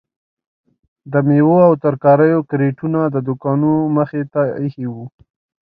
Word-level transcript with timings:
د 1.11 1.13
میوو 1.27 1.57
او 1.67 1.73
ترکاریو 1.83 2.47
کریټونه 2.49 2.99
د 3.09 3.17
دوکانو 3.27 3.73
مخې 3.97 4.21
ته 4.33 4.41
ایښي 4.61 4.85
وو. 4.93 5.05